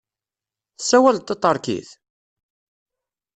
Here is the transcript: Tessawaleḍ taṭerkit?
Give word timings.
Tessawaleḍ 0.77 1.21
taṭerkit? 1.23 1.89